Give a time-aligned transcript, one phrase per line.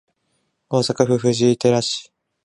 [0.67, 2.11] 大阪府藤井寺市